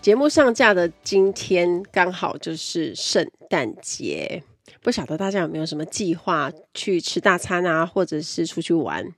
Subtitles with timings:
[0.00, 4.42] 节目上架的今天刚好就是圣诞节，
[4.80, 9.14] 不晓得大家有没有什么计划去吃大餐啊，或者是出去玩？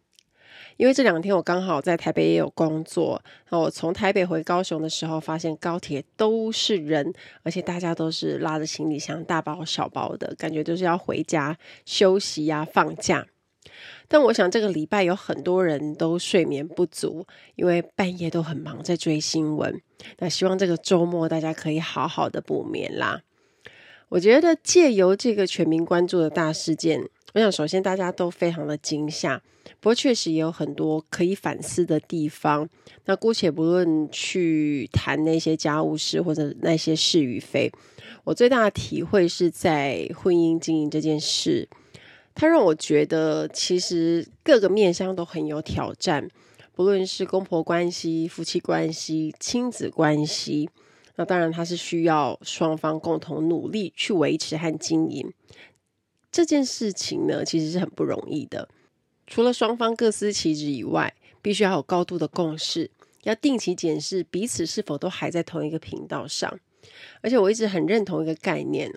[0.77, 7.15] 因为这两天我刚好在台北也有工作，然后我从台北回高雄的时候，发现高铁都是人，
[7.45, 13.25] 而且大家都是拉着行李箱，大包小包的，感觉就是要回家休息呀、啊、放假。
[14.13, 19.81] 但我想这个礼拜有很多人都睡眠不足，因为半夜都很忙在追新闻。
[20.19, 23.23] 那希望这个周末大家可以好好的补眠啦。
[24.11, 29.41] 我觉得借由这个全民关注的大事件，我想首先大家都非常的惊吓，
[29.81, 32.69] 不过确实也有很多可以反思的地方。
[33.07, 37.73] 那姑且不论去谈那些家务事或者那些是与非，
[38.25, 41.67] 我最大的体会是在婚姻经营这件事。
[42.35, 46.29] 它让我觉得，其实各个面向都很有挑战，
[46.75, 50.69] 不论是公婆关系、夫妻关系、亲子关系，
[51.17, 55.33] 那当然它是需要双方共同努力去维持和经营。
[56.31, 58.69] 这件事情呢，其实是很不容易的。
[59.27, 62.91] 除了双方各司其职以外，必须要有高度的共识，
[63.25, 66.59] 要定期检视彼此是否都还在同一个频道上。
[67.21, 68.91] 而且我一直很认同一个概念。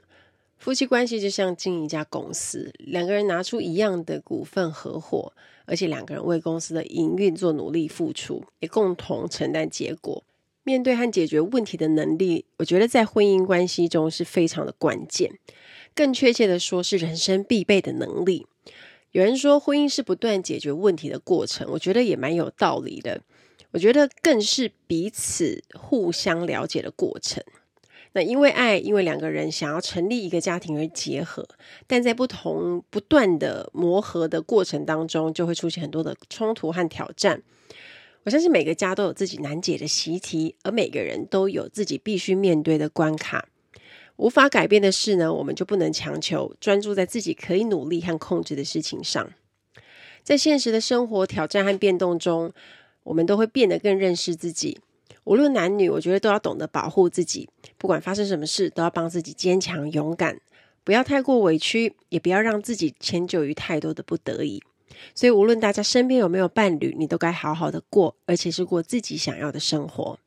[0.66, 5.32] 夫妻关系就像经营一家公司，两个人拿出一样的股份合伙，
[5.66, 10.24] 而且两个人为公司的营运做努力付出，也共同承担结果。
[10.64, 15.38] 面对和解决问题的能力，我觉得在婚姻关系中是非常的关键。
[15.94, 18.48] 更确切的说，是人生必备的能力。
[19.12, 23.22] 有人说，婚姻是不断解决问题的过程，我觉得也蛮有道理的。
[23.70, 27.44] 我觉得更是彼此互相了解的过程。
[28.16, 31.46] 那因为爱，因为两个人想要成立一个家庭而结合，
[31.86, 37.44] 但在不同不断的磨合的过程当中，就会出现很多的冲突和挑战。
[38.24, 43.50] 我相信每个家都有自己难解的习题，而每个人都有自己必须面对的关卡。
[44.16, 49.30] 无法改变的事呢，我们就不能强求，专注在自己可以努力和控制的事情上。
[50.24, 52.54] 在现实的生活挑战和变动中，
[53.04, 54.80] 我们都会变得更认识自己。
[55.26, 57.50] 无论男女，我觉得都要懂得保护自己。
[57.78, 60.40] 不管发生什么事，都要帮自己坚强勇敢，
[60.84, 64.64] 不要太过委屈，也不要让自己迁就于太多的不得已。
[65.14, 70.18] 所以，无论大家身边有没有伴侣，你都该好好的过，而且是过自己想要的生活。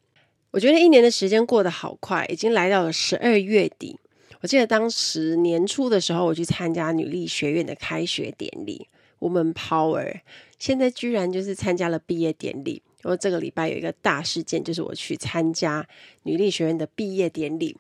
[0.51, 3.99] 我觉得一年的时间过得好快，已经来到了十二月底。
[4.41, 8.89] 我记得当时年初的时候，我去参加女力学院的开学典礼
[9.21, 10.21] ，Woman Power。
[10.59, 12.83] 现在居然就是参加了毕业典礼。
[13.05, 15.87] 因为这个礼拜有一个大事件，就是我去参加
[16.25, 17.77] 女力学院的毕业典礼。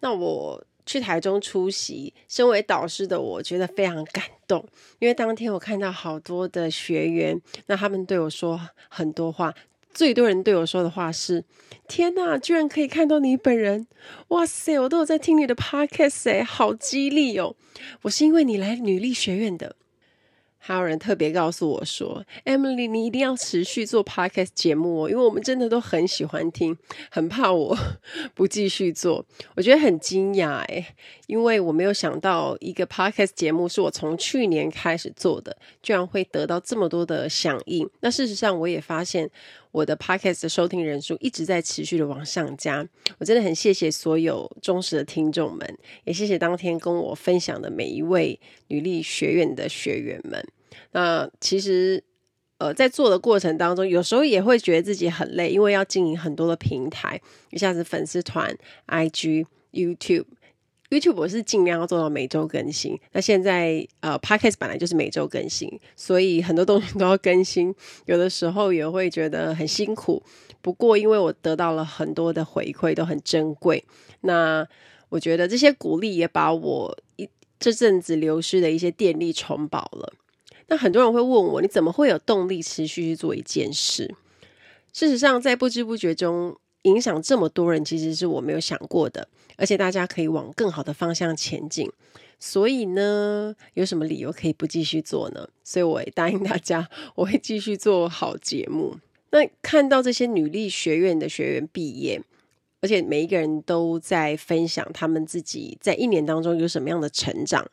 [0.00, 4.64] 那我去台中出席，身为导师的我觉得非常感动，
[5.00, 9.54] 因为当天我看到好多的学员，那他们对我说很多话，
[9.92, 11.44] 最多人对我说的话是
[11.86, 13.86] ：“天哪，居然可以看到你本人！
[14.28, 17.54] 哇塞，我都有在听你的 podcast 哎，好激励哦！
[18.02, 19.76] 我是因为你来女力学院的。”
[20.68, 26.76] 还有人特别告诉我说：“Emily，你一定要持续做 podcast 节目哦，因为我们真的都很喜欢听，
[27.10, 27.74] 很怕我
[28.36, 29.24] 不继续做。”
[29.56, 30.84] 我觉得很惊讶诶，
[31.26, 37.88] 因为我没有想到一个 podcast 节目是我从去年开始做的，居然会得到这么多的响应。
[38.00, 39.30] 那事实上，我也发现
[39.72, 42.86] 我的 podcast 的收听人数一直在持续的往上加。
[43.16, 50.46] 我真的很谢谢所有忠实的听众们，也谢谢当天跟我分享的每一位女力学院的学员们。
[50.92, 52.02] 那其实，
[52.58, 57.20] 呃，在做的过程当中，有时候也会觉得自己很累，因为要经营很多的平台，
[57.50, 58.56] 一下子粉丝团、
[58.86, 60.24] IG、YouTube、
[60.90, 62.98] YouTube，我是尽量要做到每周更新。
[63.12, 67.74] 那现在，呃，Podcast 本来就是每周更新，所以很多东西都要更新，
[68.06, 70.22] 有的时候也会觉得很辛苦。
[70.60, 73.84] 不过，因为我得到了很多的回馈，都很珍贵。
[74.22, 74.66] 那
[75.10, 77.28] 我觉得这些鼓励也把我一
[77.60, 80.12] 这阵子流失的一些电力充饱了。
[80.68, 84.14] 那很多人会问我，你怎么会有动力持续去做一件事？
[84.92, 89.28] 事实上，在不知不觉中影响这么多人，其实是我没有想过的。
[89.56, 91.90] 而且大家可以往更好的方向前进。
[92.38, 95.48] 所以呢，有什么理由可以不继续做呢？
[95.64, 98.96] 所以我也答应大家，我会继续做好节目。
[99.30, 102.22] 那看到这些女力学院的学员毕业，
[102.80, 107.68] 而且每一个人都在分享他们自己在一年当中有什么样的成长，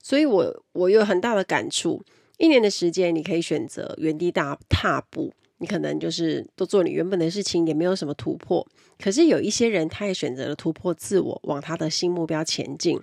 [0.00, 2.02] 所以我我有很大的感触。
[2.38, 8.66] 一年的时间，你可以选择原地大踏步，你可能就是都做你原本的事情，也没有什么突破。
[8.98, 13.00] 可是有一些人，他也选择了突破自我，往他的新目标前进。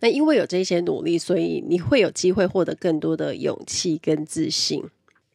[0.00, 4.82] 那因为有这些努力，所以你会有机会获得更多的勇气跟自信。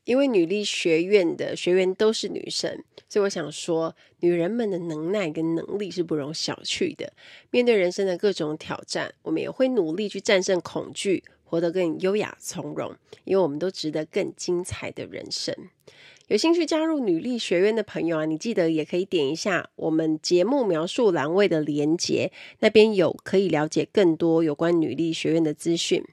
[0.05, 7.13] 因为女力学院的学员都是女生，所以我想说，女人们的能耐跟能力是不容小觑的。
[7.51, 11.23] 面对人生的各种挑战，我们也会努力去战胜恐惧。
[11.49, 15.55] 活得更优雅从容，因为我们都值得更精彩的人生。
[16.27, 26.03] 有兴趣加入女力学院的朋友啊，你记得也可以点一下我们节目描述栏位的连结，那边有可以了解更多有关女力学院的资讯。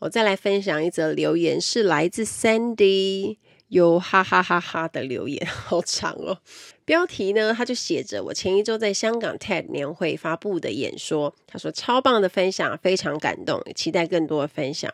[0.00, 3.36] 我再来分享一则留言，是来自 Sandy。
[3.72, 6.36] 有哈哈哈哈的留言， 好长哦。
[6.84, 11.34] 标题呢，他就写着我前一周在香港 TED 年会发布的演说。
[11.46, 14.92] 他说超棒的分享，非常感动，期待更多的分享。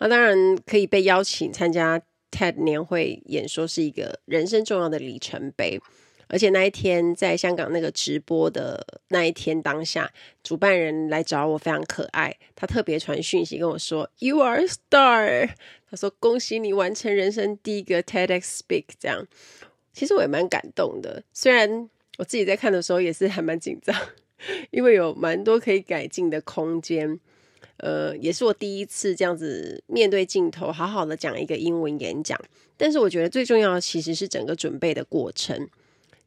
[0.00, 0.36] 那当然
[0.66, 1.98] 可以被邀请参加
[2.30, 5.80] TED 年会演说，是一个人生重要的里程碑。
[6.30, 10.12] 而且那一天在香港那个直播的那一天当下，
[10.42, 12.36] 主办人来找我，非常可爱。
[12.54, 15.48] 他特别传讯息跟我说：“You are a star。”
[15.90, 19.26] 他说：“恭喜你完成人生第一个 TEDx Speak。”这样，
[19.92, 21.22] 其实我也蛮感动的。
[21.32, 21.88] 虽然
[22.18, 23.94] 我自己在看的时候也是还蛮紧张，
[24.70, 27.18] 因为有蛮多可以改进的空间。
[27.78, 32.38] 呃，也是我第一次这样子面对镜头，好好的讲一个英文演讲。
[32.76, 35.68] 但是我觉得最重要的其实是整个准备的过程。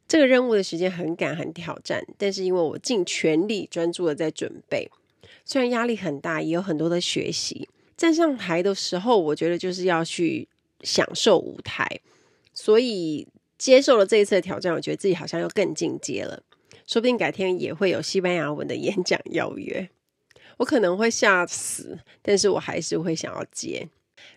[0.08, 4.90] 这个任务的时间很赶，很挑战，但是因为我尽全力专注的在准备，
[5.44, 7.68] 虽然压力很大，也有很多的学习。
[8.02, 10.48] 站上台的时候，我觉得就是要去
[10.80, 11.88] 享受舞台，
[12.52, 16.42] 所以接受了这一次的挑战，我觉得自己好像又更进阶了。
[16.84, 19.88] 说不定改天也会有西班牙文的演讲邀约，
[20.56, 23.88] 我可能会吓死，但是我还是会想要接。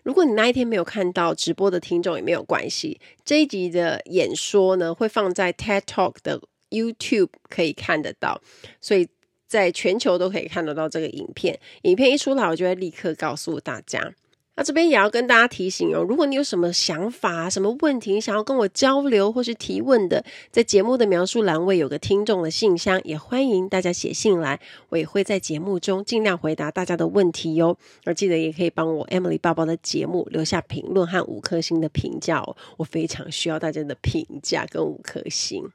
[0.04, 6.40] 如果你那一天没有看到直播的听众也没有关系，这一集的演说呢，会放在 TED Talk 的
[6.70, 8.40] YouTube 可以看得到，
[8.80, 9.08] 所以
[9.46, 11.58] 在全球都可以看得到这个影片。
[11.82, 14.14] 影片一出来，我就会立刻告诉大家。
[14.58, 24.58] 那这边也要跟大家提醒哦，如果你有什么想法、什么问题想要跟我交流或是提问的，在节目的描述栏位有个听众的信箱，也欢迎大家写信来，
[24.88, 27.76] 我也会在节目中尽量回答大家的问题哟。
[28.04, 35.70] 而记得也可以帮我 Emily 爸爸的节目留下评论和五颗星的评价哦，我非常需要大家的评价跟五颗星。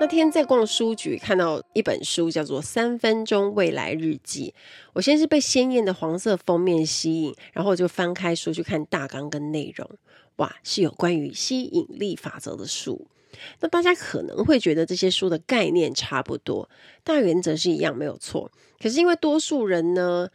[0.00, 4.54] 那天在逛书局，看到一本书，叫做《三分钟未来日记》。
[4.92, 9.90] 我先是被鲜艳的黄色封面吸引，然后就翻开书去看大纲跟内容。
[10.36, 13.08] 哇，是有关于吸引力法则的书。
[13.60, 16.70] 那大家可能会觉得这些书的概念差不多，
[17.02, 18.52] 大原则是一样，没有错。
[18.80, 20.28] 可是因为多数人呢，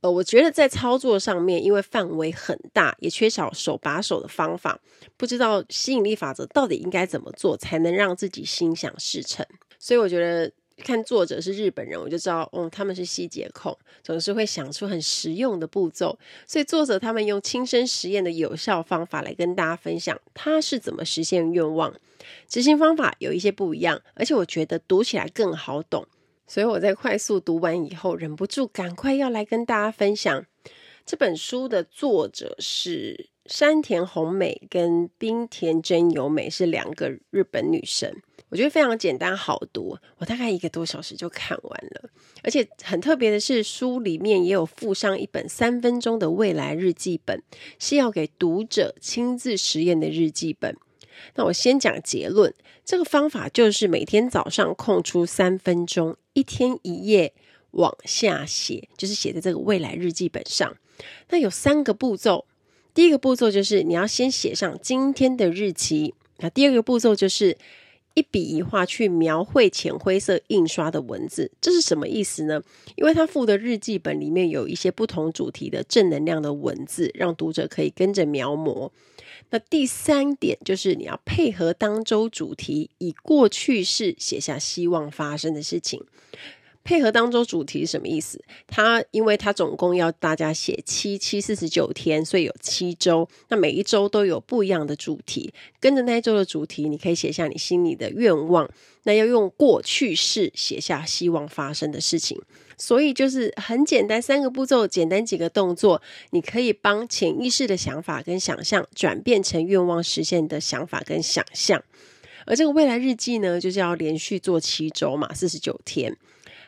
[0.00, 4.78] 呃，我觉得在操作上面，因为范围很大，也缺少手把手的方法，
[5.16, 9.44] 不知道吸引力法则到底应该怎么做才能让自己心想事成。
[9.78, 10.52] 所以我觉得
[10.84, 16.16] 看作者是日本人，我就知道，嗯，他们是细节控，总是会想出很实用的步骤。
[16.46, 21.92] 所以作者他们用亲身实验的有效方法来跟大家分享，他是怎么实现愿望。
[22.48, 26.06] 执行方法有一些不一样，而且我觉得读起来更好懂。
[26.48, 30.46] 所以我在快速读完以后，忍不住赶快要来跟大家分享。
[31.04, 38.12] 这本书的作者是山田红美跟滨田真由美，是两个日本女生。
[38.50, 42.10] 我觉得非常简单好读，我大概一个多小时就看完了。
[42.42, 47.42] 而且很特别的是，书里面也有附上一本三分钟的未来日记本，
[47.78, 50.74] 是要给读者亲自实验的日记本。
[51.34, 52.52] 那我先讲结论，
[52.84, 57.32] 这个方法就是每天早上空出三分钟，一天一夜
[57.72, 60.76] 往下写，就是写在这个未来日记本上。
[61.30, 62.46] 那有三个步骤，
[62.92, 67.56] 第一个步骤就是你要先写上今天的日期，那第二个步骤就是
[68.18, 71.52] 一笔一画去描绘浅灰色印刷的文字。
[71.60, 72.60] 这是什么意思呢？
[72.96, 78.90] 因为他附的日记本里面有一些不同主题的正能量的文字，让读者可以跟着描摹。
[79.50, 86.02] 那第三点就是你要配合当周主题，以过去式写下希望发生的事情。
[86.88, 88.42] 配合当周主题什么意思？
[88.66, 93.28] 它因为它总共要大家写七七四十九天，所以有七周。
[93.48, 98.66] 那每一周都有不一样的主题，跟着那一周的主题，你可以写下你心里的愿望。
[99.02, 102.40] 那要用过去式写下希望发生的事情。
[102.78, 111.84] 所以就是很简单，三个步骤，简单几个动作，你可以帮潜意识的想法跟想象转变成愿望实现的想法跟想象。
[112.46, 116.16] 而这个未来日记呢，就是要连续做七周嘛，四十九天。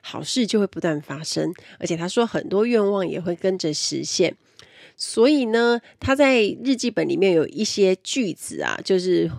[0.00, 4.36] 好事就会不断发生，而且他说很多愿望也会跟着实现。
[4.96, 9.30] 所以呢，他在日记本里面有一些句子啊，就是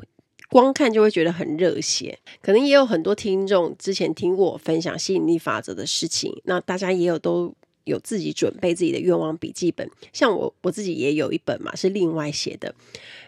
[0.50, 2.18] 光看就会觉得很热血。
[2.41, 7.53] 可能也有很多听众之前听过我分享吸引力法则的事情，那大家也有都
[7.84, 12.74] 有自己准备自己的愿望笔记本，像我我自己也有一本嘛，是另外写的。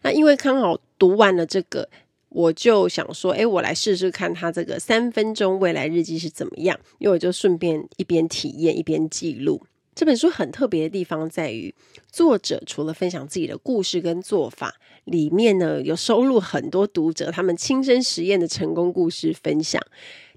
[0.01, 1.89] 那因为刚好读完了这个。
[2.33, 9.61] 我就想说，诶，我来试试看他这个三分钟未来日记是怎么样，因为我就顺便一边体验一边记录。
[9.95, 11.73] 这本书很特别的地方在于，
[12.11, 14.73] 作者除了分享自己的故事跟做法，
[15.05, 19.79] 里面呢有收录很多读者他们亲身实验的成功故事分享。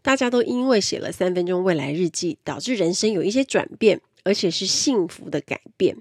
[0.03, 5.97] 大家都因为写了三分钟未来日记，导致人生有一些转变，而且是幸福的改变。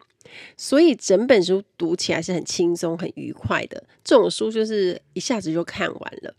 [0.57, 3.83] 所以整本书读起来是很轻松、很愉快的。
[4.03, 6.33] 这种书就是一下子就看完了。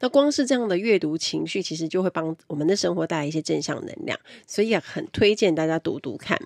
[0.00, 4.18] 那光是这样的阅读情绪，其实就会帮我们的生活带来一些正向能量。
[4.46, 6.40] 所以也很推荐大家读读看。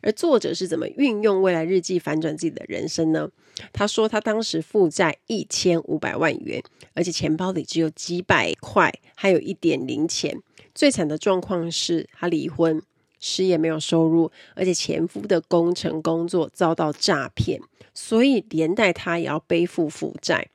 [0.00, 3.28] 而作者是怎么运用未来日记反转自己的人生呢？
[3.72, 6.62] 他说他当时负债一千五百万元，
[6.94, 10.40] 而且钱包里只有几百块，还有一点零钱。
[10.72, 12.80] 最惨的状况是他离婚。
[13.20, 17.60] 失业没有收入，而且前夫的工程工作遭到诈骗，
[17.94, 20.48] 所以连带他也要背负负债。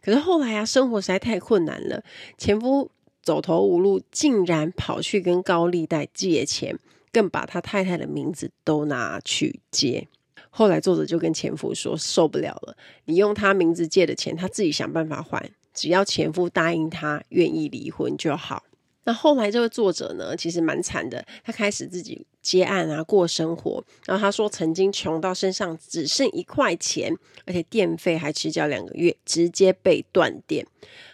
[0.00, 2.02] 可是后来啊，生活实在太困难了，
[2.36, 2.90] 前夫
[3.22, 6.76] 走投无路，竟然跑去跟高利贷借钱，
[7.12, 10.08] 更把他太太的名字都拿去借。
[10.50, 18.64] 后来作者就跟前夫说：“受不了了，你用他名字借的钱，他自己想办法还，只要前夫答应他愿意离婚就好。”
[19.04, 21.24] 那后来这个作者呢，其实蛮惨的。
[21.44, 23.82] 他开始自己接案啊，过生活。
[24.06, 27.12] 然后他说，曾经穷到身上只剩一块钱，
[27.44, 30.66] 而且电费还迟交两个月，直接被断电。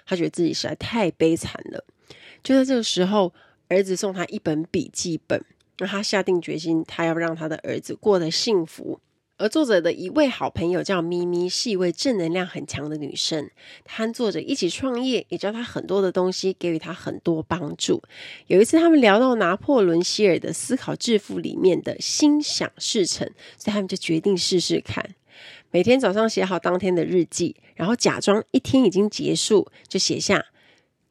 [0.06, 1.84] 他觉得自己实在太悲惨了。
[2.42, 3.32] 就在这个时候，
[3.68, 5.42] 儿子送他一本笔记本，
[5.78, 9.00] 让他下定决心，他要让他的儿子过得幸福。
[9.38, 13.48] 而作者的一位好朋友叫咪咪，是一位正能量很强的女生。
[13.84, 18.02] 她和作者一起创业，也教她很多的东西，给予她很多帮助。
[18.48, 25.14] 有一次，他们聊到拿破仑希尔的《思考致富》里面的心想事成，所以他们就决定试试看。
[25.70, 30.46] 每天早上写好当天的日记，然后假装一天已经结束，就写下：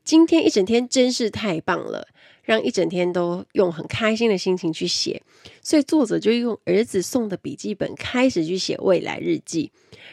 [0.04, 2.10] 今天一整天真是太棒了。
[2.48, 5.22] 让一整天都用很开心的心情去写，
[5.62, 9.70] 所以作者就用儿子送的笔记本开始去写未来日记。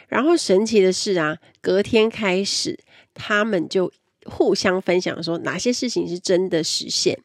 [0.09, 2.77] 然后神奇的是啊，隔天开始，
[3.15, 3.93] 他们就
[4.25, 7.17] 互相分享说哪些事情是真的实现。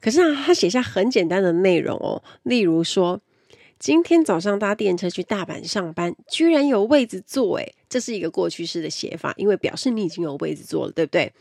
[0.00, 3.20] 可是啊，他写下很简单的内容哦，例如说，
[3.80, 11.32] 今天早上搭电车去大阪上班，居然有位子坐，诶，这是一个过去式的写法，因为表示你已经有位子坐了，对不对？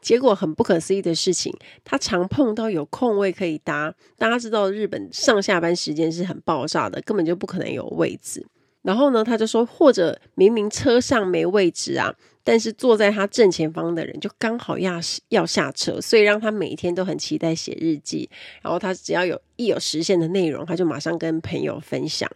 [0.00, 1.52] 结果很不可思议的事情，
[1.84, 3.94] 他常碰到有空位可以搭。
[4.16, 8.46] 大家知道日本上下班时间是很爆炸的，根本就不可能有位置。
[8.82, 18.30] 然后呢，他就说，或者明明车上没位置啊，但是坐在他正前方的人就刚好要要下车，所以让他每天都很期待写日记。
[18.62, 22.30] 然后他只要有一有实现的内容，他就马上跟朋友分享。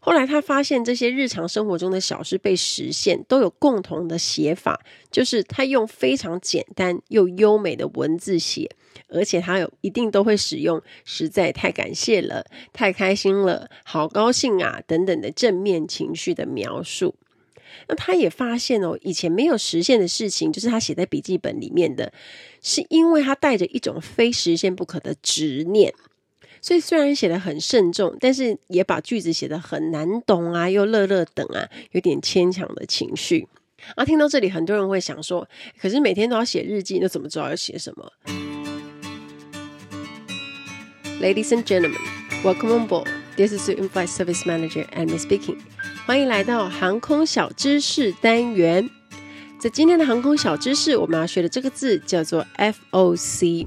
[0.00, 8.70] 后来他发现这些日常生活中的小事被实现，都有共同的写法，就是他用非常简单又优美的文字写，
[9.08, 17.14] 而且他有一定都会使用“实在太感谢了”“太开心了”“好高兴啊”等等的正面情绪的描述。
[17.88, 22.12] 那他也发现哦，以前没有实现的事情，就是他写在笔记本里面的，
[22.62, 25.94] 是因为他带着一种非实现不可的执念。
[26.60, 33.48] 所以虽然写得很慎重，但是也把句子写得很难懂啊，又乐乐等啊，有点牵强的情绪。
[33.96, 35.48] 啊，听到这里，很多人会想说，
[35.80, 38.12] 可是每天都要写日记，那怎么知道要写什么
[41.22, 41.96] ？Ladies and gentlemen,
[42.44, 43.08] welcome on board.
[43.36, 45.56] This is the in-flight service manager, Amy speaking.
[46.04, 48.90] 欢迎来到航空小知识单元。
[49.58, 53.66] 在今天的航空小知识，我们要学的这个字叫做 FOC。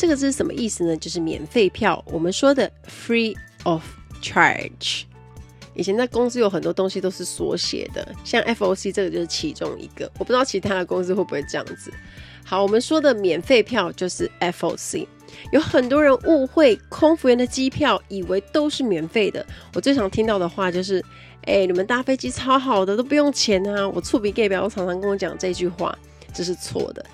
[0.00, 0.96] 这个字是什么意思呢？
[0.96, 3.82] 就是免费票，我们说的 free of
[4.22, 5.02] charge。
[5.74, 10.10] 以前在公司有很多东西都是缩写的，像 FOC 这个就是其中一个。
[10.18, 11.92] 我不知道其他的公司会不会这样子。
[12.42, 15.06] 好，我们说的免费票就是 FOC。
[15.52, 19.46] 有很多人误会空服员的机票，以为都是免费的。
[19.74, 21.04] 我最常听到的话就是
[21.44, 25.94] ：“哎、你们搭飞机超好的，都不用钱啊！”我厝边隔壁，我常常跟我讲这句话，
[26.32, 27.04] 这是错的。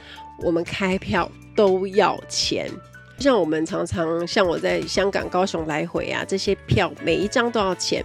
[0.42, 2.70] 我们开票都要钱，
[3.16, 8.04] 就像我们常常像我在香港、高雄来回啊，这些票每一张都要钱。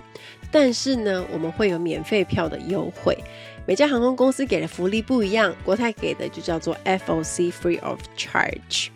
[0.51, 3.17] 但是呢，我们会有免费票的优惠。
[3.65, 8.87] 每家航空公司给的福利不一样，国泰给的就叫做 FOC Free of Charge。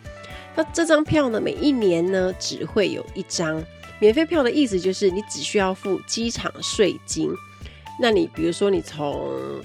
[0.54, 3.62] 那这张票呢，每一年呢只会有一张
[3.98, 7.30] 免费票的意思就是你只需要付机场税金。
[7.98, 9.62] 那你比如说你从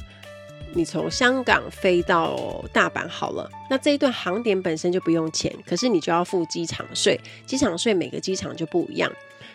[0.74, 7.20] 你从香港飞到大阪好了，那这一段航点本身就不用钱，可是你就要付机场税。
[7.46, 9.12] 机场税每个机场就不一样。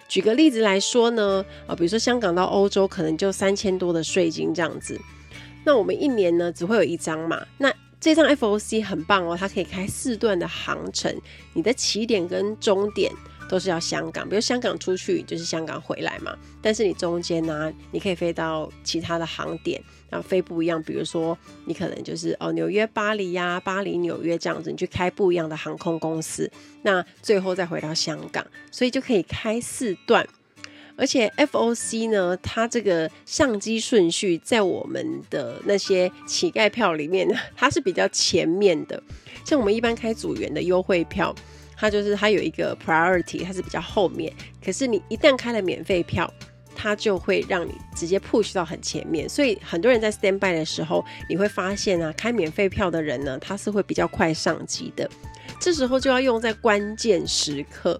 [0.09, 5.01] 举个例子来说呢，啊，比如说香港到欧洲可能就三千多的税金这样子。
[5.65, 7.45] 那我们一年呢只会有一张嘛？
[7.59, 11.13] 那这张 FOC 很棒哦，它可以开四段的航程，
[11.55, 13.11] 你的起点跟终点
[13.49, 16.37] 都是要香港，比如香港出去就是香港回来嘛。
[16.61, 26.51] 但是你中间呢、你可以飞到其他的航点，然后飞不一样，比如说你可能就是哦纽约巴黎呀、巴黎纽约这样子，你去开不一样的航空公司，
[26.83, 30.27] 那最后再回到香港，所以就可以开四段。
[30.99, 39.03] 而且 FOC 呢，它这个上机顺序在我们的那些乞丐票里面，它是比较前面的。
[39.45, 41.35] 像我们一般开组员的优惠票，
[41.77, 44.33] 它就是它有一个 priority，它是比较后面。
[44.65, 46.33] 可是你一旦开了免费票，
[46.75, 49.29] 它就会让你直接 push 到很前面。
[49.29, 55.09] 所以很多人在 stand by 的时候，你会发现啊，开免费票的人呢，他是会比较快上机的。
[55.61, 57.99] 这时候就要用在关键时刻。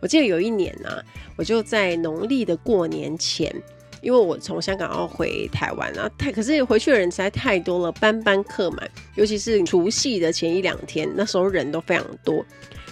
[0.00, 1.04] 我记得有一年呢、啊，
[1.36, 3.54] 我就在农历的过年前，
[4.00, 12.44] 因为我从香港要回台湾啊，太可是回去的人实在太多了，班班客满，尤其是除夕的前一两天，那时候人都非常多，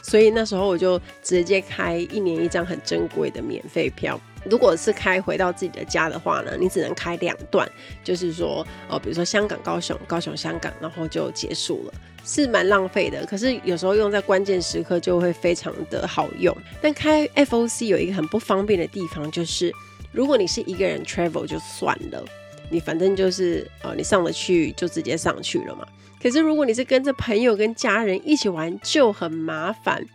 [0.03, 4.21] 所以那时候我就直接开一年一张很珍贵的免费票。
[4.45, 7.71] 如果是开回到自己的家的话呢，你只能开两段，
[8.03, 11.95] 就是说哦，比如说香港高雄，高雄香港，然后就结束了。
[12.25, 16.57] 是蛮浪费的，可是有时候用在关键时刻就会非常的好用。
[16.81, 19.73] 但开 FOC 有一个很不方便的地方，就是
[20.13, 22.25] 如果你是一个人 travel 就算了，
[22.69, 25.87] 你反正就是呃你上得去就直接上去了嘛。
[26.23, 30.07] 可是如果你是跟着朋友跟家人一起玩，就很麻烦，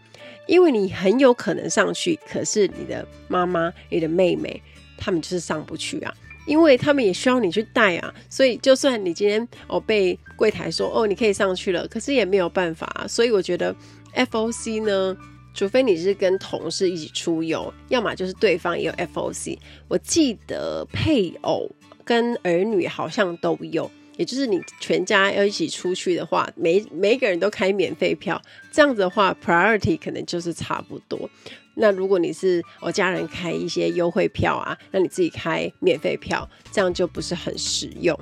[0.47, 4.61] 因为你很有可能上去，可是你的妈妈、你的妹妹
[4.97, 6.13] 他们就是上不去啊。
[6.45, 13.05] 因为他们也需要你去带啊，所以就算你今天哦被柜台说哦你可以上去了，可是也没有办法啊。
[13.05, 13.75] 所以我觉得
[14.15, 15.17] FOC 呢，
[15.53, 19.57] 除非你是跟同事一起出游，要么就是对方也有 FOC。
[19.89, 21.69] 我记得配偶
[22.05, 31.29] 跟儿女好像都有，也就是你全家要一起出去的话，每每一个人都开免费票，这样子的话 priority 可能就是差不多。
[31.75, 38.19] 那如果你是我家人开一些优惠票啊，那你自己开免费票，这样就不是很实用。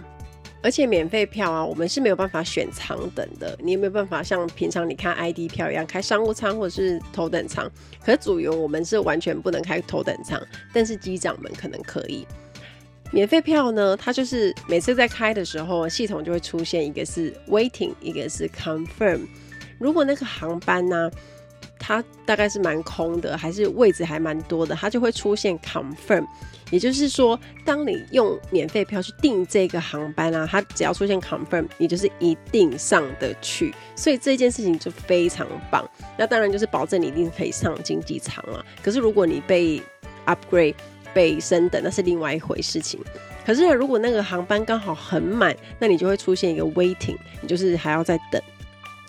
[0.61, 7.71] 而且免费票啊，我们是没有办法选舱等的，你也没有办法像平常你看 ID 票一样开商务舱或者是头等舱。
[8.03, 10.41] 可是组员我们是完全不能开头等舱，
[10.73, 12.25] 但是机长们可能可以。
[13.11, 19.21] 免费票呢，它就是每次在开的时候，系统就会出现一个是 waiting，一个是 confirm。
[19.79, 21.09] 如果那个航班呢、
[21.79, 26.25] 它大概是蛮空的，还是位置还蛮多的，它就会出现 confirm，
[26.71, 35.87] 也就是说，当你用免费票去订这个航班啊，它只要出现 confirm，你就是一定上得去，所以这件事情就非常棒。
[36.17, 38.65] 那当然就是保证你一定可以上经济舱啊。
[38.81, 39.81] 可是如果你被
[40.25, 40.75] upgrade
[41.15, 42.99] 被升等，那是另外一回事情。
[43.45, 48.41] 可是如果那个航班刚好很满，那你就会出现一个 waiting，你就是还要再等。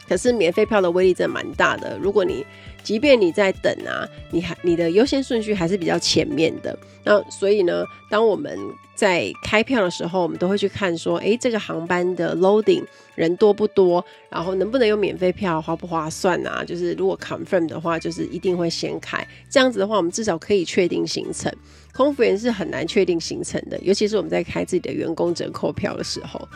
[0.08, 1.98] 可是免费票的威力真的蛮大的。
[1.98, 2.46] 如果你
[2.86, 6.78] 即便你在等啊，你还你的优先顺序还是比较前面的。
[7.02, 8.56] 那所以呢，当我们
[8.94, 12.84] 在开票的时候，我们都会去看说，诶，这个航班的 loading
[13.16, 16.62] 人多不多，然后能不能有免费票，划不划算啊？
[16.64, 19.26] 就是如果 confirm 的话，就是一定会先开。
[19.50, 21.52] 这样子的话，我们至少可以确定行程。
[21.92, 26.48] 空服员是很难确定行程的，尤其是我们在开自己的员工折扣票的时候。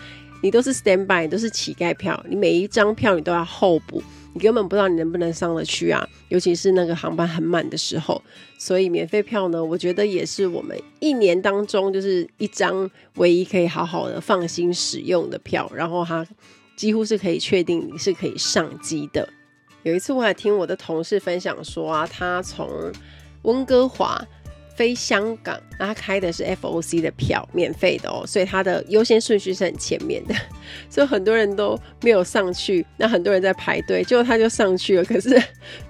[0.43, 6.07] 你都是 stand by，都是乞丐票，你每一张票你都要候补，你根本不知道你能不能上得去啊！
[6.29, 8.23] 尤其是那个航班很满的时候，
[8.59, 16.27] 所以免费票呢，我觉得也是我们一年当中就是一张唯一可以好好的放心使用的票，然后它
[16.77, 19.29] 几乎是可以确定你是可以上机的。
[19.83, 22.69] 有一次我还听我的同事分享说啊，他从
[23.43, 24.25] 温哥华。
[24.81, 30.35] 飞香港，那他开的是 FOC 的票，免费的哦，所以他的优先顺序是很前面的，
[30.89, 35.39] 所以很多人都没有上去，那很多人在排队，结果他就上去了，可是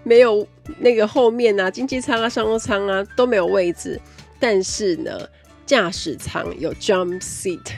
[0.02, 0.44] 没有
[0.80, 3.96] 那个后面啊，经济舱啊、商务舱啊都没有位置，
[4.40, 5.20] 但是呢，
[5.64, 7.70] 驾驶舱有 jump seat，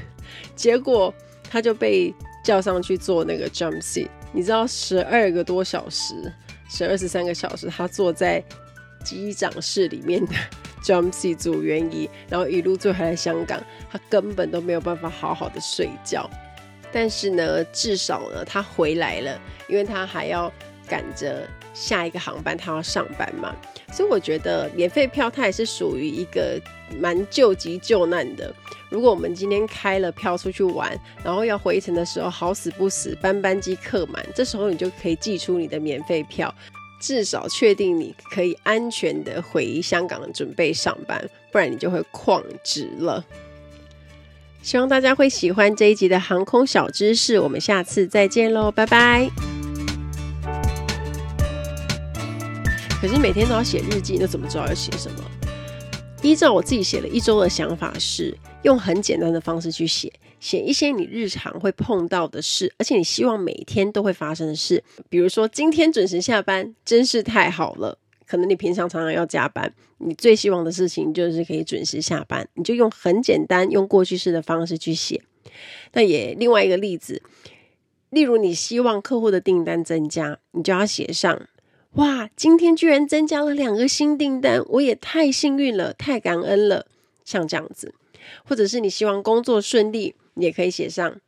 [0.56, 1.12] 结果
[1.50, 2.10] 他就被
[2.42, 6.14] 叫上去坐那个 jump seat，你知道十二个多小时，
[6.70, 8.42] 十二十三个小时，他坐在
[9.04, 10.32] 机长室里面的。
[10.82, 16.28] Jumpsea 组员椅，然后一路坐回来香港，他根本都没有办法好好的睡觉。
[16.92, 20.52] 但是呢，至少呢，他回来了，因为他还要
[20.86, 23.54] 赶着下一个航班，他要上班嘛。
[23.92, 26.58] 所以我觉得免费票它也是属于一个
[26.98, 28.54] 蛮救急救难的。
[28.88, 36.54] 如果我们今天开了票出去玩，然后要回程的时候好死不死班班机客满，这时候你就可以寄出你的免费票。
[37.02, 43.22] 至少确定你可以安全的回香港准备上班，不然你就会旷职了。
[44.62, 49.28] 希望大家会喜欢这一集的航空小知识，我们下次再见喽，拜拜。
[53.00, 55.24] 可是每天都要写日记，那怎么知道要写什么？
[56.22, 60.12] 依照我自己写了一周的想法是，用很简单的方式去写。
[60.42, 67.96] 写一些你日常会碰到的事，而且你希望每天都会发生的事，比如说今天准时下班，真是太好了。
[68.26, 75.22] 可能你平常常常要加班，你最希望的事情就是可以准时下班，你就用很简单用过去式的方式去写。
[75.92, 77.22] 那也另外一个例子，
[78.10, 81.40] 例如你希望客户的订单增加，你就要写上：
[81.92, 86.88] 哇，今天居然增加了两个新订单，我也太幸运了，太感恩了。
[87.24, 87.94] 像这样子，
[88.44, 90.16] 或者是你希望工作顺利。
[90.34, 91.20] 你也可以写上，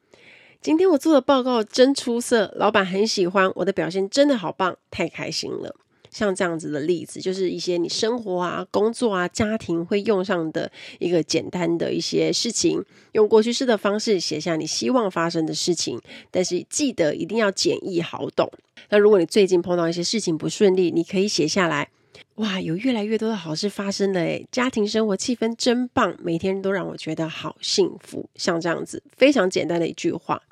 [0.60, 5.74] 今天我做的报告真出色，老板很喜欢我的表现，真的好棒，太开心了。
[6.10, 18.48] 像这样子的例子，就是一些你生活啊、工作啊、家庭会用上的一个简单的一些事情，用过去式的方式写下你希望发生的事情，但是记得一定要简易好懂。
[18.90, 21.88] 那如果你最近碰到一些事情不顺利，你可以写下来。
[22.36, 28.28] 哇，有越来越多的好事发生了诶，家庭生活气氛真棒，每天都让我觉得好幸福。
[28.34, 30.42] 像这样子非常简单的一句话，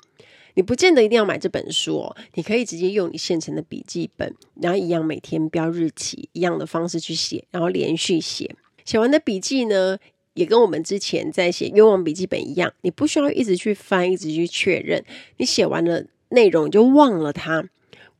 [0.53, 8.55] 你不见得一定要买这本书哦，你可以直接用你现成的笔记本，然后一样每天标日期，一样的方式去写，然后连续写。
[8.85, 9.97] 写完的笔记呢，
[10.35, 15.03] 也跟我们之前在写愿望笔记本一样，你不需要一直去翻，一直去确认，
[15.35, 17.67] 你写完了内容就忘了它。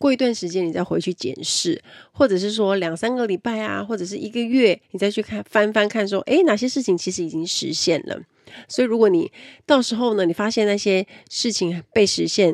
[0.03, 8.21] 过一段时间，你再回去检视，或者是说两三个礼拜啊，或者是一个月，你再去看翻翻看，说，诶，哪些事情其实已经实现了。
[8.67, 9.31] 所以，如果你
[9.65, 12.53] 到时候呢，你发现那些事情被实现，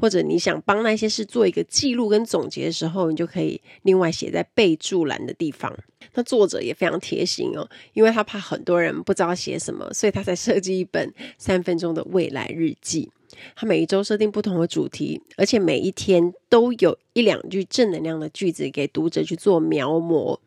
[0.00, 5.76] 或者你想帮那些事做一个记录跟总结的时候，你就可以另外写在备注栏的地方。
[6.14, 13.10] 那作者也非常贴心哦，因为他怕很多人不知道写什么，所以他才设计一本三分钟的未来日记。
[13.54, 20.38] 他每一周设定不同的主题，而且每一天都有一两句正能量的句子给读者去做描摹。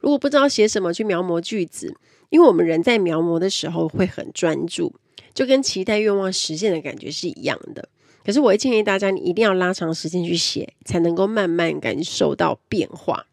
[0.00, 1.96] 如果不知道写什么去描摹句子，
[2.28, 4.94] 因为我们人在描摹的时候会很专注，
[5.32, 7.88] 就跟期待愿望实现的感觉是一样的。
[8.24, 13.26] 可是我会建议大家，你一定要拉长时间去写，才能够慢慢感受到变化。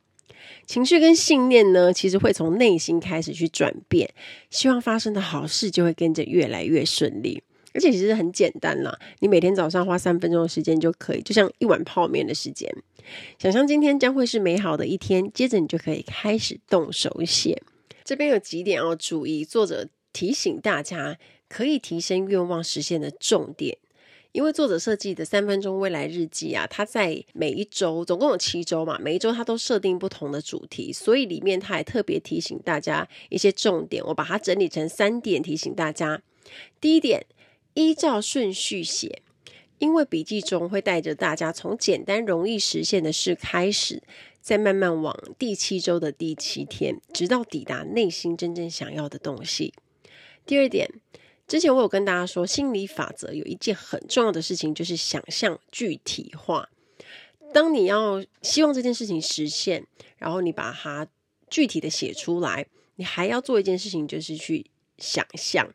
[0.66, 4.14] 情绪跟信念呢，其实会从内心开始去转变，
[4.50, 7.44] 希望发生的好事就会跟着越来越顺利。
[7.74, 12.72] 而且其实很简单啦，你每天早上花三分钟的时间就可以，就像一碗泡面的时间。
[13.38, 17.62] 想象今天将会是美好的一天，接着你就可以开始动手写。
[18.04, 21.18] 这边有几点要注意，作者提醒大家
[21.50, 23.78] 可以提升愿望实现的重点。
[24.32, 34.04] 因为作者设计的三分钟未来日记啊，它在每一周总共有七周嘛，每一周它都设定不同的主题，所以里面它还特别提醒大家一些重点。
[34.06, 36.22] 我把它整理成三点提醒大家。
[36.80, 37.26] 第一点。
[37.74, 39.22] 依照顺序写，
[39.80, 44.02] 因为笔记中会带着大家从简单容易实现的事开始，
[44.42, 49.74] 再慢慢往第七周的第七天，直到抵达内心真正想要的东西。
[50.46, 50.90] 第二点，
[51.48, 56.70] 之前我有跟大家说，心理法则有一件很重要的事情，就是想象具体化。
[57.54, 59.86] 当你要希望这件事情实现，
[60.18, 61.08] 然后你把它
[61.50, 64.66] 具体的写出来，你还要做一件事情，就是去
[64.98, 65.74] 想象。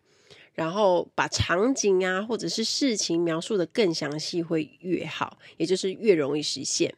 [0.58, 6.92] 然后把场景啊，或者是事情描述的更详细会越好，也就是越容易实现。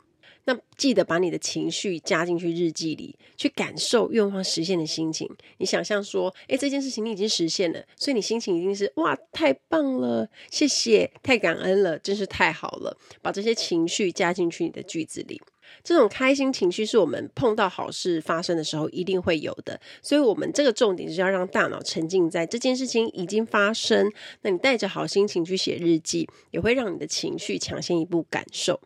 [0.46, 5.28] 那记得把你的情绪加进去日记里，去感受愿望实现的心情。
[5.58, 12.96] 你想象说，诶，这件事情你已经实现了，所以你心情一定是哇，太棒了，谢谢，太感恩了，真是太好了。
[13.20, 15.38] 把这些情绪加进去你的句子里。
[15.82, 24.12] 这种开心情绪是我们碰到好事发生的时候一定会有的，所以我们这个重点就是要让大脑沉浸在这件事情已经发生。
[24.42, 28.80] 那你带着好心情去写日记，也会让你的情绪抢先一步感受。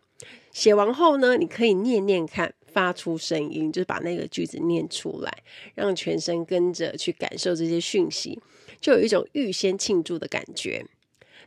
[0.51, 5.43] 写完后呢，你可以念念看，发出声音，就是把那个句子念出来，
[5.73, 8.39] 让全身跟着去感受这些讯息，
[8.79, 10.85] 就有一种预先庆祝的感觉。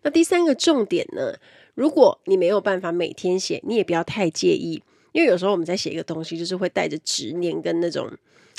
[0.03, 1.39] 那第三个重点呢，
[1.75, 4.83] 如果你没有办法每天写，你也不要太介意。
[5.13, 8.11] 因为有时候我们在写一个东西，就是会带着执念跟那种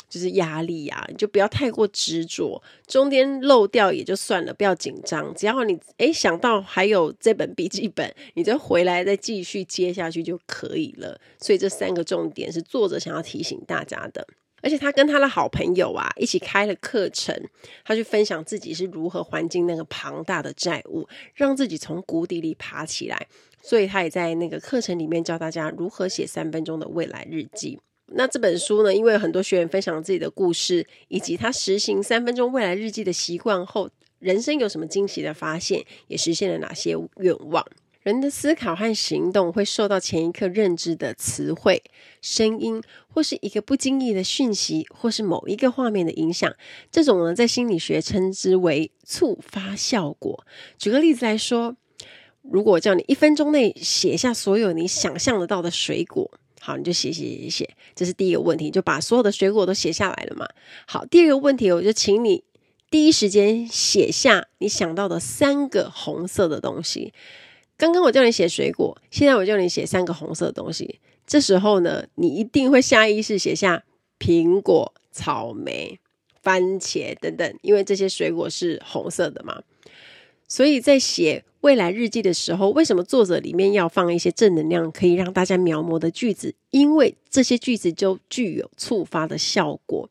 [0.10, 5.34] 就是压力、啊，你就不要太过执着，中间漏掉也就算了，不要紧张。
[5.36, 11.20] 只要你诶想到还有这本笔记本，你再回来再继续接下去就可以了。
[11.40, 14.28] 所以这三个重点是作者想要提醒大家的。
[14.62, 17.36] 而且他跟他的好朋友啊一起开了课程，
[17.84, 23.28] 他去分享自己是如何还清那个庞大的债务，让自己从谷底里爬起来。
[23.62, 27.78] 所以他也在那个课程里面教大家如何写三分钟的未来日记。
[28.14, 37.64] 那这本书呢，因为很多学员分享自己的故事，以及他实行三分钟未来日记的习惯后，人生有什么惊喜的发现，也实现了哪些愿望。
[38.02, 41.84] 人的思考和行动会受到前一刻认知的词汇、
[42.22, 46.54] 声音，或是一个不经意的讯息，或是某一个画面的影响。
[46.92, 50.46] 这种呢，在心理学称之为触发效果。
[50.78, 51.76] 举个例子来说。
[52.42, 60.48] 如果叫你一分钟内写下所有你想象得到的水果，好，你就写写写写，这是第一个问题，就把所有的水果都写下来了嘛。
[60.88, 62.44] 好，第二个问题，我就请你
[62.90, 67.14] 第一时间写下你想到的三个红色的东西。
[67.78, 71.00] 刚刚我叫你写水果，现在我叫你写三个红色的东西。
[71.30, 73.84] 这时候呢，你一定会下意识写下
[74.18, 76.00] 苹果、草莓、
[76.42, 79.62] 番茄等等，因为这些水果是红色的嘛。
[80.48, 86.56] 所以在写未来日记的时候，为什么作者里面要放一些正能量，可以让大家描摹的句子？
[86.72, 90.10] 因为这些句子就具有触发的效果。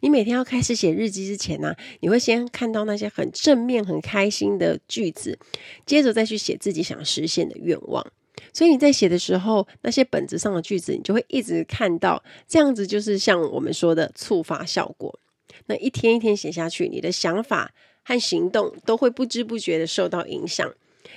[0.00, 5.38] 你每天要开始写日记之前呢、你会先看到那些很正面、很开心的句子，
[5.86, 8.06] 接着再去写自己想实现的愿望。
[8.52, 15.18] 所以你在写的时候，那些本子上的句子，你就会一直看到，这样子就是像我们说的触发效果。
[15.66, 17.72] 那一天一天写下去，你的想法
[18.04, 20.72] 和行动都会不知不觉地受到影响，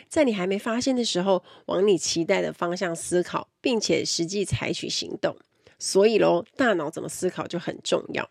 [0.08, 5.36] 在你还没发现的时候，往你期待的方向思考，并且实际采取行动。
[5.78, 8.30] 所以喽，大脑怎么思考就很重要。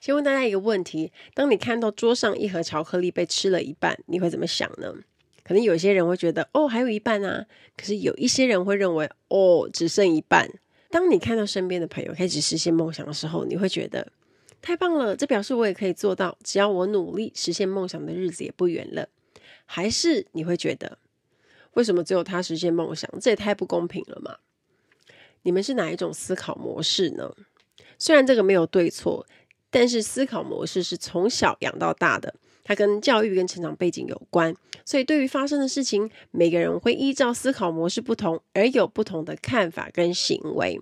[0.00, 4.94] 先问大家一个问题：当你看到桌上一盒巧克力被吃了一半，你会怎么想呢？
[5.50, 7.44] 可能有些人会觉得，哦，还有一半啊。
[7.76, 10.48] 可是有一些人会认为，哦，只剩一半。
[10.90, 14.12] 当你看到身边的朋友开始实现梦想的时候，你会觉得，
[14.62, 15.16] 太棒了！
[15.16, 19.08] 这表示我也可以做到，只要我努力，实现梦想的日子也不远了。
[19.66, 20.98] 还是你会觉得，
[21.72, 23.10] 为什么只有他实现梦想？
[23.20, 24.36] 这也太不公平了嘛？
[25.42, 27.34] 你们是哪一种思考模式呢？
[27.98, 29.26] 虽然这个没有对错，
[29.68, 32.36] 但是思考模式是从小养到大的，
[32.70, 34.54] 它跟教育跟成长背景有关。
[34.84, 40.80] 所以对于发生的事情，每个人会依照思考模式不同而有不同的看法跟行为。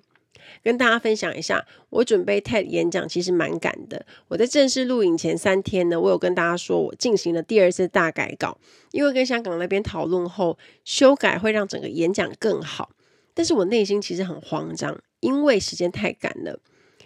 [0.62, 4.04] 跟大家分享一下，我准备 TED 演讲其实蛮赶的。
[4.28, 8.58] 我在正式录影前三天呢，我有跟大家说我进行了第二次大改稿，
[8.90, 12.90] 因为跟香港那边讨论后，修改会让整个演讲更好。
[13.32, 16.60] 但是我内心其实很慌张，因为时间太赶了。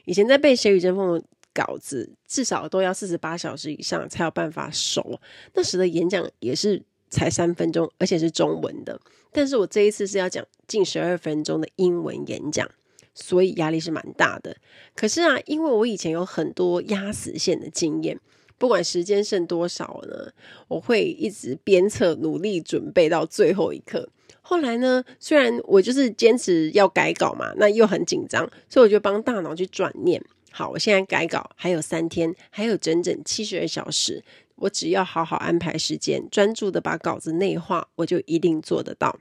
[0.07, 1.21] 以前在背《谁与争锋》
[1.55, 5.21] 稿子，至少都要四十八小时以上才有办法熟。
[5.55, 9.01] 那时的演讲也是才三分钟，而且是中文的。
[9.33, 12.69] 但是我这一次是要讲近十二分钟的英文演讲。
[13.15, 14.57] 所以压力是蛮大的，
[14.97, 18.19] 可是啊，因为我以前有很多压死线的经验，
[18.57, 20.33] 不管时间剩多少呢，
[20.67, 24.09] 我会一直鞭策努力准备到最后一刻。
[24.41, 30.25] 后来呢，虽然我就是坚持要改稿嘛，那又很紧张，所以我就帮大脑去转念。
[30.53, 34.23] 好，我现在改稿还有三天，还有整整七十二小时，
[34.57, 39.19] 我只要好好安排时间，专注的把稿子内化，我就一定做得到。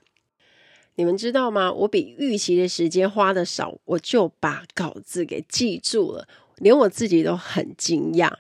[0.96, 1.72] 你们知道吗？
[1.72, 8.32] 我比预期的时间花的少，我就把稿子给记住了，连我自己都很惊讶。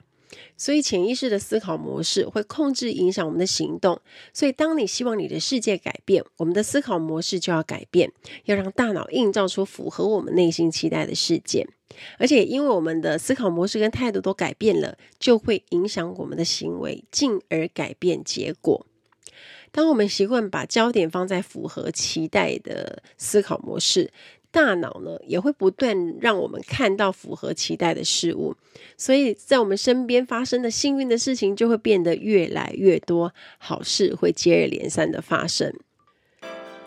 [0.57, 3.99] 所以潜意识的思考模式会控制影响我们的行动。
[4.33, 8.11] 所以当你希望你的世界改变，我们的思考模式就要改变，
[8.45, 11.67] 要让大脑映照出符合我们内心期待的世界。
[12.17, 18.85] 而且因为我们的思考模式跟态度都改变了，就会影响我们的行为，进而改变结果。
[19.73, 24.11] 当我们习惯把焦点放在符合期待的思考模式，
[24.51, 28.55] 大脑呢也会不断让我们看到符合期待的事物，
[28.97, 35.73] 所以在我们身边发生的幸运的事情就会变得越来越多，好事会接二连三的发生。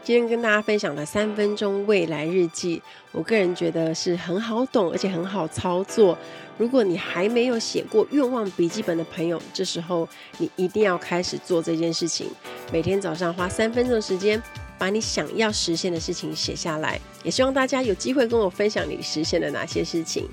[0.03, 6.19] 今天跟大家分享的三分钟未来日记，我个人觉得是很好懂，而且很好操作。
[6.59, 12.27] 如果你还没有写过愿望笔记本的朋友，这时候你一定要开始做这件事情。
[12.71, 14.41] 每天早上花三分钟时间，
[14.79, 17.01] 把你想要实现的事情写下来。
[17.23, 20.29] 也希望大家有机会跟我分享你实现了哪些事情。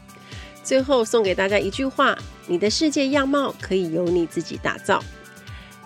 [0.63, 5.04] 最后送给大家一句话：你的世界样貌可以由你自己打造。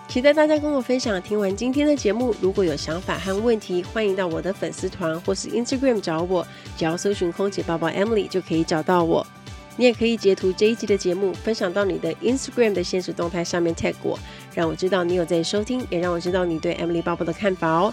[0.08, 1.20] 期待大家跟我分享。
[1.20, 9.26] 听完今天的节目，如果有想法和问题，欢迎到我的粉丝团或是 Instagram 找我，只要搜寻空姐抱抱 Emily 就可以找到我。
[9.78, 14.18] 你也可以截图这一集的节目，分享到你的 Instagram 的现实动态上面 tag 我，
[14.54, 17.92] 让我知道你有在收听，也让我知道你对 Emily 报报的看法哦。